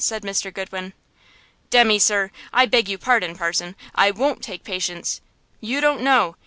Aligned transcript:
said 0.03 0.23
Mr. 0.23 0.51
Goodwin. 0.51 0.93
"Demmy, 1.69 1.99
sir, 2.01 2.31
I 2.51 2.65
beg 2.65 2.89
you 2.89 2.97
pardon, 2.97 3.35
parson, 3.35 3.75
I 3.93 4.09
won't 4.09 4.41
take 4.41 4.63
patience! 4.63 5.21
You 5.59 5.79
don't 5.79 6.01
know! 6.01 6.37